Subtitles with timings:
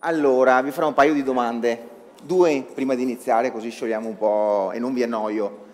[0.00, 1.88] Allora, vi farò un paio di domande,
[2.22, 5.64] due prima di iniziare, così sciogliamo un po' e non vi annoio.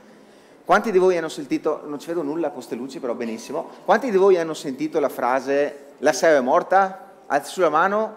[0.65, 4.11] Quanti di voi hanno sentito, non ci vedo nulla con queste luci, però benissimo, quanti
[4.11, 7.11] di voi hanno sentito la frase la SEO è morta?
[7.27, 8.13] Alzi sulla mano.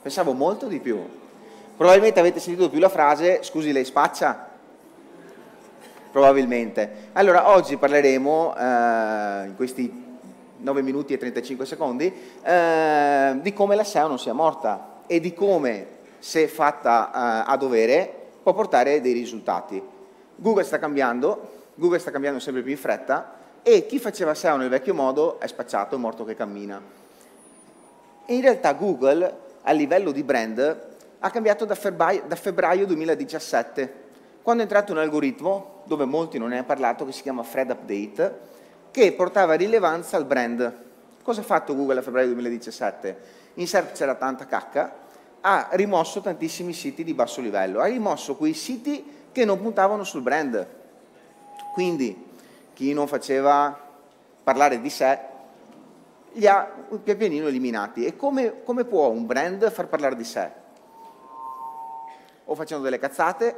[0.00, 0.98] Pensavo molto di più.
[1.76, 4.48] Probabilmente avete sentito più la frase scusi lei spaccia?
[6.10, 7.08] Probabilmente.
[7.12, 10.13] Allora, oggi parleremo, eh, in questi
[10.64, 12.12] 9 minuti e 35 secondi,
[12.42, 15.86] eh, di come la SEO non sia morta e di come,
[16.18, 19.80] se fatta eh, a dovere, può portare dei risultati.
[20.36, 24.70] Google sta cambiando, Google sta cambiando sempre più in fretta e chi faceva SEO nel
[24.70, 26.80] vecchio modo è spacciato, è morto che cammina.
[28.26, 34.02] In realtà Google, a livello di brand, ha cambiato da febbraio, da febbraio 2017,
[34.42, 37.70] quando è entrato un algoritmo, dove molti non ne hanno parlato, che si chiama Fred
[37.70, 38.52] Update,
[38.94, 40.72] che portava rilevanza al brand.
[41.20, 43.18] Cosa ha fatto Google a febbraio 2017?
[43.54, 44.94] In SERP c'era tanta cacca,
[45.40, 50.22] ha rimosso tantissimi siti di basso livello, ha rimosso quei siti che non puntavano sul
[50.22, 50.64] brand.
[51.72, 52.36] Quindi
[52.72, 53.76] chi non faceva
[54.44, 55.18] parlare di sé
[56.34, 56.62] li ha
[57.02, 58.04] pian pianino eliminati.
[58.04, 60.48] E come, come può un brand far parlare di sé?
[62.44, 63.56] O facendo delle cazzate,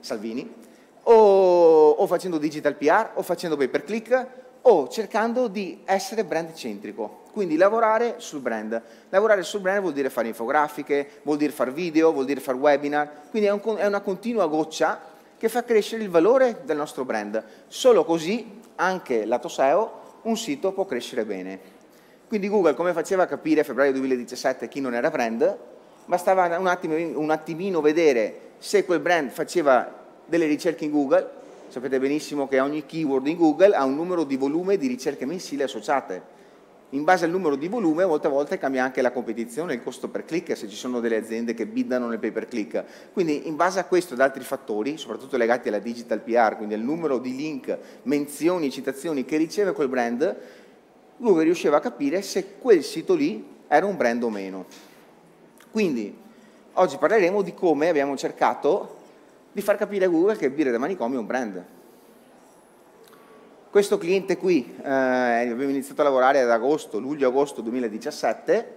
[0.00, 0.66] Salvini,
[1.04, 4.26] o, o facendo digital PR, o facendo pay per click,
[4.62, 8.80] o cercando di essere brand centrico, quindi lavorare sul brand.
[9.08, 13.10] Lavorare sul brand vuol dire fare infografiche, vuol dire fare video, vuol dire fare webinar,
[13.30, 15.00] quindi è, un, è una continua goccia
[15.38, 17.42] che fa crescere il valore del nostro brand.
[17.68, 21.76] Solo così, anche lato SEO, un sito può crescere bene.
[22.26, 25.56] Quindi Google come faceva a capire a febbraio 2017 chi non era brand?
[26.04, 29.97] Bastava un, attimo, un attimino vedere se quel brand faceva
[30.28, 31.28] delle ricerche in Google,
[31.68, 35.62] sapete benissimo che ogni keyword in Google ha un numero di volume di ricerche mensili
[35.62, 36.36] associate.
[36.92, 40.24] In base al numero di volume molte volte cambia anche la competizione, il costo per
[40.24, 43.12] click, se ci sono delle aziende che biddano nel pay per click.
[43.12, 46.80] Quindi in base a questo ed altri fattori, soprattutto legati alla digital PR, quindi al
[46.80, 50.36] numero di link, menzioni, citazioni che riceve quel brand,
[51.18, 54.64] Google riusciva a capire se quel sito lì era un brand o meno.
[55.70, 56.16] Quindi
[56.74, 58.96] oggi parleremo di come abbiamo cercato
[59.52, 61.64] di far capire a Google che Birre da Manicomio è un brand.
[63.70, 68.76] Questo cliente qui, eh, abbiamo iniziato a lavorare ad agosto, luglio-agosto 2017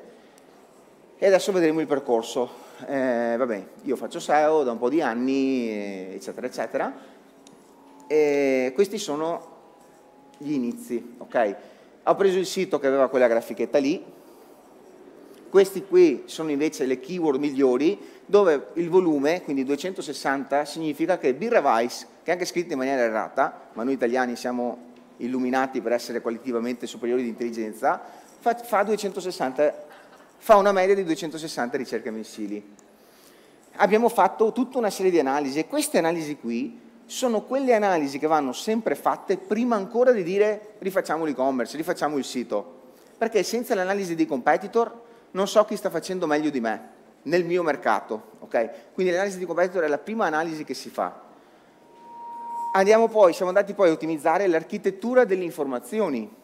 [1.18, 2.50] e adesso vedremo il percorso.
[2.88, 5.70] Eh, vabbè, io faccio SEO da un po' di anni,
[6.14, 6.94] eccetera, eccetera.
[8.08, 9.48] E questi sono
[10.38, 11.56] gli inizi, ok?
[12.04, 14.04] Ho preso il sito che aveva quella grafichetta lì,
[15.52, 21.60] questi qui sono invece le keyword migliori, dove il volume, quindi 260, significa che birra
[21.60, 26.22] Weiss, che è anche scritto in maniera errata, ma noi italiani siamo illuminati per essere
[26.22, 28.02] qualitativamente superiori di intelligenza,
[28.40, 29.86] fa, fa, 260,
[30.38, 32.76] fa una media di 260 ricerche mensili.
[33.76, 38.28] Abbiamo fatto tutta una serie di analisi e queste analisi qui sono quelle analisi che
[38.28, 42.80] vanno sempre fatte prima ancora di dire rifacciamo l'e-commerce, rifacciamo il sito,
[43.18, 46.90] perché senza l'analisi dei competitor non so chi sta facendo meglio di me
[47.24, 48.32] nel mio mercato.
[48.40, 48.70] Okay?
[48.94, 51.30] Quindi l'analisi di competitor è la prima analisi che si fa.
[52.74, 56.40] Andiamo poi, siamo andati poi a ottimizzare l'architettura delle informazioni.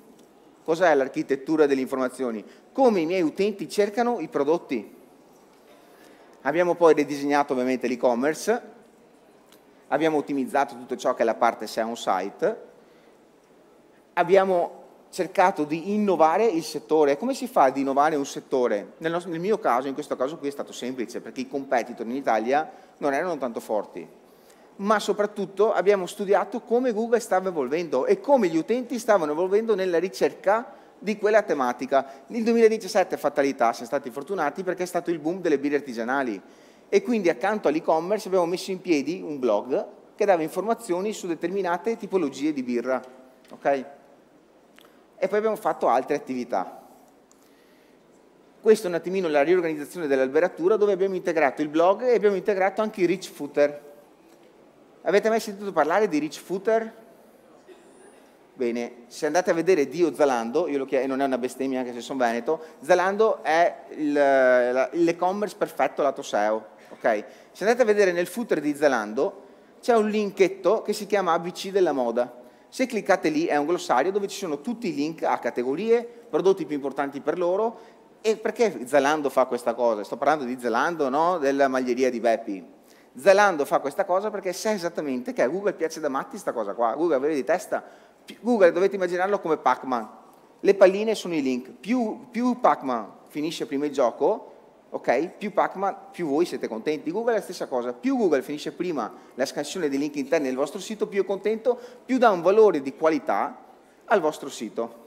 [0.63, 2.43] Cos'è l'architettura delle informazioni?
[2.73, 4.95] Come i miei utenti cercano i prodotti.
[6.41, 8.61] Abbiamo poi ridisegnato ovviamente l'e-commerce,
[9.87, 12.61] abbiamo ottimizzato tutto ciò che è la parte SEO on site,
[14.13, 17.17] abbiamo cercato di innovare il settore.
[17.17, 18.93] Come si fa ad innovare un settore?
[18.97, 22.05] Nel, nostro, nel, mio caso, in questo caso qui è stato semplice, perché i competitor
[22.05, 24.07] in Italia non erano tanto forti.
[24.77, 29.97] Ma soprattutto abbiamo studiato come Google stava evolvendo e come gli utenti stavano evolvendo nella
[29.97, 32.23] ricerca di quella tematica.
[32.27, 36.39] Nel 2017, fatalità, siamo stati fortunati perché è stato il boom delle birre artigianali
[36.89, 39.85] e quindi accanto all'e-commerce abbiamo messo in piedi un blog
[40.15, 43.01] che dava informazioni su determinate tipologie di birra.
[43.51, 43.85] Okay?
[45.17, 46.81] E poi abbiamo fatto altre attività.
[48.59, 52.81] Questa è un attimino la riorganizzazione dell'alberatura dove abbiamo integrato il blog e abbiamo integrato
[52.81, 53.85] anche i rich footer.
[55.03, 57.05] Avete mai sentito parlare di rich footer?
[58.53, 61.79] Bene, se andate a vedere Dio Zalando, io lo chiedo, e non è una bestemmia
[61.79, 66.65] anche se sono veneto, Zalando è l'e-commerce perfetto lato SEO.
[66.93, 67.23] Okay?
[67.51, 69.45] Se andate a vedere nel footer di Zalando
[69.79, 72.36] c'è un linketto che si chiama ABC della moda
[72.69, 76.65] se cliccate lì è un glossario dove ci sono tutti i link a categorie, prodotti
[76.65, 77.79] più importanti per loro
[78.21, 80.03] e perché Zalando fa questa cosa?
[80.03, 81.37] Sto parlando di Zalando, no?
[81.37, 82.75] della maglieria di Beppi.
[83.15, 86.73] Zalando fa questa cosa perché sa esattamente che a Google piace da matti questa cosa
[86.73, 86.93] qua.
[86.93, 87.83] Google aveva di testa,
[88.41, 90.09] Google dovete immaginarlo come Pac-Man.
[90.59, 91.69] Le palline sono i link.
[91.69, 94.53] Più, più Pac-Man finisce prima il gioco,
[94.89, 95.29] ok?
[95.37, 97.11] Più Pacman, più voi siete contenti.
[97.11, 100.55] Google è la stessa cosa, più Google finisce prima la scansione dei link interni del
[100.55, 103.65] vostro sito, più è contento, più dà un valore di qualità
[104.05, 105.05] al vostro sito.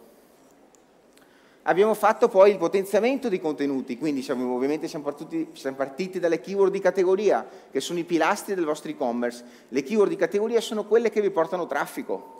[1.64, 6.40] Abbiamo fatto poi il potenziamento dei contenuti, quindi siamo, ovviamente siamo partiti, siamo partiti, dalle
[6.40, 9.44] keyword di categoria, che sono i pilastri del vostro e-commerce.
[9.68, 12.39] Le keyword di categoria sono quelle che vi portano traffico.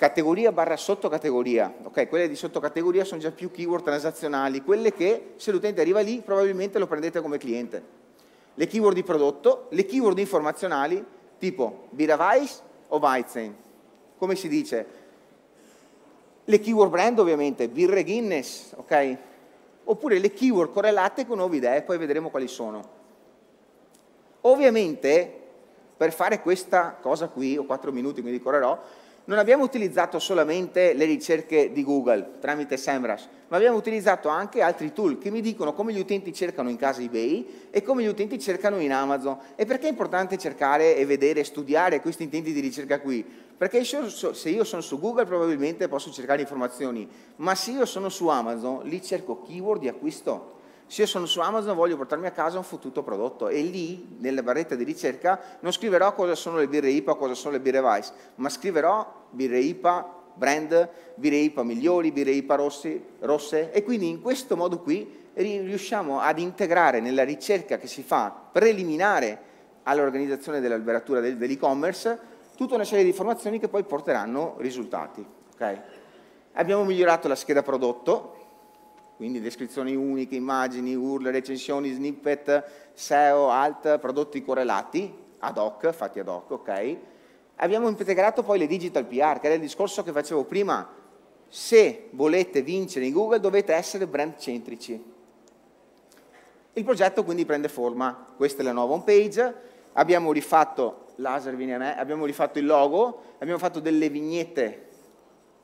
[0.00, 2.08] Categoria barra sottocategoria, ok?
[2.08, 6.78] Quelle di sottocategoria sono già più keyword transazionali, quelle che se l'utente arriva lì probabilmente
[6.78, 7.82] lo prendete come cliente.
[8.54, 11.04] Le keyword di prodotto, le keyword informazionali,
[11.38, 13.54] tipo Birra Weiss o Weizen.
[14.16, 14.86] Come si dice?
[16.50, 19.16] le keyword brand ovviamente, birre Guinness, ok?
[19.84, 22.98] Oppure le keyword correlate con nuove idee, poi vedremo quali sono.
[24.42, 25.38] Ovviamente,
[25.96, 28.78] per fare questa cosa qui, ho quattro minuti quindi correrò,
[29.30, 34.92] non abbiamo utilizzato solamente le ricerche di Google tramite SEMrush, ma abbiamo utilizzato anche altri
[34.92, 38.40] tool che mi dicono come gli utenti cercano in casa eBay e come gli utenti
[38.40, 39.38] cercano in Amazon.
[39.54, 43.24] E perché è importante cercare e vedere studiare questi intenti di ricerca qui?
[43.56, 48.26] Perché se io sono su Google probabilmente posso cercare informazioni, ma se io sono su
[48.26, 50.58] Amazon, lì cerco keyword di acquisto.
[50.90, 54.42] Se io sono su Amazon voglio portarmi a casa un fottuto prodotto e lì, nella
[54.42, 58.12] barretta di ricerca, non scriverò cosa sono le birre IPA, cosa sono le birre Weiss,
[58.34, 64.20] ma scriverò birre IPA, brand, birre IPA migliori, birre IPA rossi, rosse e quindi in
[64.20, 69.38] questo modo qui riusciamo ad integrare nella ricerca che si fa preliminare
[69.84, 72.18] all'organizzazione dell'alberatura dell'e-commerce
[72.56, 75.24] tutta una serie di informazioni che poi porteranno risultati.
[75.54, 75.80] Okay?
[76.54, 78.39] Abbiamo migliorato la scheda prodotto,
[79.20, 82.64] quindi descrizioni uniche, immagini, URL, recensioni, snippet,
[82.94, 86.96] SEO, alt, prodotti correlati, ad hoc, fatti ad hoc, ok?
[87.56, 90.88] Abbiamo integrato poi le digital PR, che era il discorso che facevo prima,
[91.48, 95.04] se volete vincere in Google dovete essere brand centrici.
[96.72, 99.54] Il progetto quindi prende forma, questa è la nuova home page,
[99.92, 104.88] abbiamo rifatto laser viene a me, abbiamo rifatto il logo, abbiamo fatto delle vignette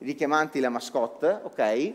[0.00, 1.94] richiamanti la mascotte, ok?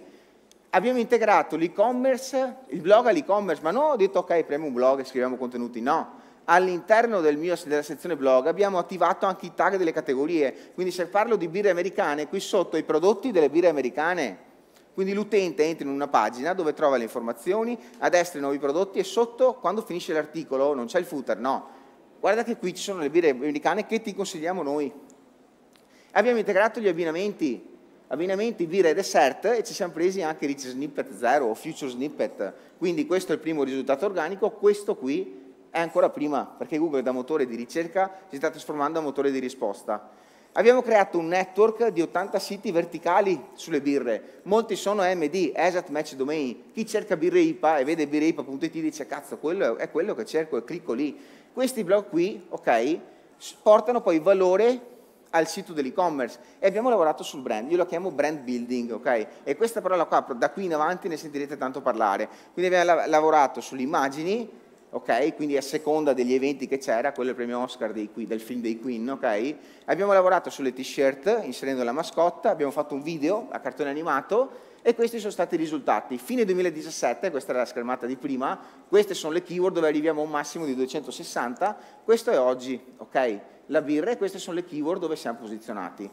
[0.74, 5.04] Abbiamo integrato l'e-commerce, il blog all'e-commerce, ma non ho detto ok, premiamo un blog e
[5.04, 6.20] scriviamo contenuti, no.
[6.46, 11.36] All'interno del della sezione blog abbiamo attivato anche i tag delle categorie, quindi se parlo
[11.36, 14.38] di birre americane, qui sotto i prodotti delle birre americane,
[14.94, 18.98] quindi l'utente entra in una pagina dove trova le informazioni, a destra i nuovi prodotti
[18.98, 21.68] e sotto, quando finisce l'articolo, non c'è il footer, no,
[22.18, 24.90] guarda che qui ci sono le birre americane che ti consigliamo noi.
[26.12, 27.71] Abbiamo integrato gli abbinamenti,
[28.12, 32.54] abbinamenti birra e dessert e ci siamo presi anche Rich Snippet 0 o Future Snippet,
[32.78, 37.14] quindi questo è il primo risultato organico, questo qui è ancora prima, perché Google da
[37.14, 40.10] motore di ricerca si sta trasformando a motore di risposta.
[40.54, 46.16] Abbiamo creato un network di 80 siti verticali sulle birre, molti sono MD, Exact Match
[46.16, 50.58] Domain, chi cerca birre IPA e vede birreipa.it dice cazzo, quello è quello che cerco
[50.58, 51.18] e clicco lì,
[51.54, 53.00] questi blog qui, ok,
[53.64, 54.91] portano poi valore
[55.32, 59.28] al sito dell'e-commerce e abbiamo lavorato sul brand, io lo chiamo brand building, ok?
[59.44, 62.30] E questa parola qua, da qui in avanti ne sentirete tanto parlare.
[62.54, 64.50] Quindi abbiamo lavorato sulle immagini,
[64.92, 65.36] ok?
[65.36, 68.62] Quindi a seconda degli eventi che c'era, quello è il premio Oscar dei, del film
[68.62, 69.56] dei Queen, ok?
[69.86, 74.94] Abbiamo lavorato sulle t-shirt inserendo la mascotta, abbiamo fatto un video a cartone animato e
[74.94, 76.18] questi sono stati i risultati.
[76.18, 80.24] Fine 2017, questa era la schermata di prima, queste sono le keyword dove arriviamo a
[80.26, 83.40] un massimo di 260, questo è oggi, ok?
[83.68, 86.10] La birra e queste sono le keyword dove siamo posizionati.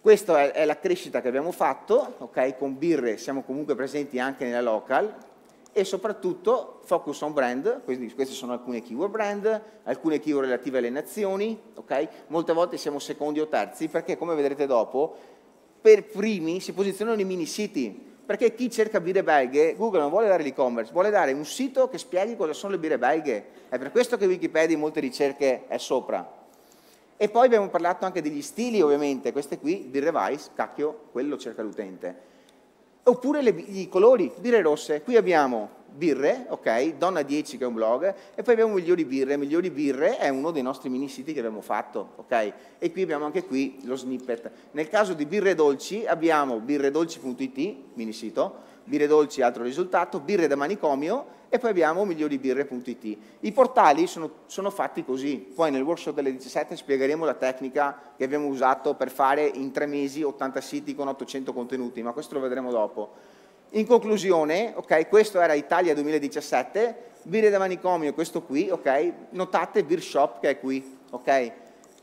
[0.00, 2.56] Questa è, la crescita che abbiamo fatto, ok?
[2.56, 5.14] Con birre siamo comunque presenti anche nella local,
[5.72, 10.90] e soprattutto focus on brand, quindi queste sono alcune keyword brand, alcune keyword relative alle
[10.90, 12.08] nazioni, okay?
[12.28, 15.16] molte volte siamo secondi o terzi perché come vedrete dopo
[15.80, 20.28] per primi si posizionano i mini siti, perché chi cerca birre belghe, Google non vuole
[20.28, 23.44] dare l'e-commerce, vuole dare un sito che spieghi cosa sono le birre belghe.
[23.68, 26.38] È per questo che Wikipedia in molte ricerche è sopra.
[27.16, 31.62] E poi abbiamo parlato anche degli stili, ovviamente, queste qui, birre Weiss, cacchio, quello cerca
[31.62, 32.28] l'utente.
[33.10, 35.02] Oppure le, i colori, birre rosse.
[35.02, 39.36] Qui abbiamo birre, ok, Donna 10 che è un blog, e poi abbiamo Migliori Birre,
[39.36, 42.52] Migliori Birre è uno dei nostri mini siti che abbiamo fatto, ok?
[42.78, 44.50] E qui abbiamo anche qui lo snippet.
[44.72, 50.56] Nel caso di Birre Dolci abbiamo birredolci.it, mini sito, Birre Dolci altro risultato, Birre da
[50.56, 53.18] manicomio e poi abbiamo miglioribirre.it.
[53.40, 58.24] I portali sono, sono, fatti così, poi nel workshop delle 17 spiegheremo la tecnica che
[58.24, 62.40] abbiamo usato per fare in tre mesi 80 siti con 800 contenuti, ma questo lo
[62.40, 63.29] vedremo dopo.
[63.74, 70.02] In conclusione, ok, questo era Italia 2017, birre da manicomio, questo qui, ok, notate Beer
[70.02, 71.52] Shop che è qui, ok.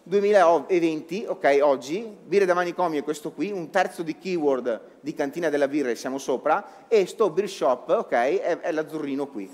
[0.04, 5.50] 2020, ok, oggi, birre da manicomio è questo qui, un terzo di keyword di cantina
[5.50, 9.52] della birra e siamo sopra, e sto beer shop, ok, è, è l'azzurrino qui.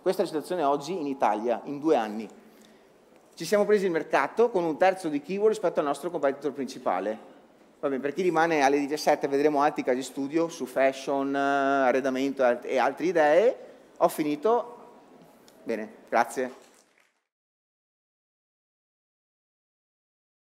[0.00, 2.28] Questa è la situazione oggi in Italia, in due anni.
[3.34, 7.34] Ci siamo presi il mercato con un terzo di keyword rispetto al nostro competitor principale.
[7.78, 13.06] Vabbè, per chi rimane alle 17 vedremo altri casi studio su fashion, arredamento e altre
[13.06, 13.56] idee.
[13.98, 14.74] Ho finito.
[15.62, 16.65] Bene, grazie.